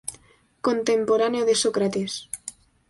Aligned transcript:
Contemporáneo 0.67 1.43
de 1.45 1.55
Sócrates. 1.63 2.13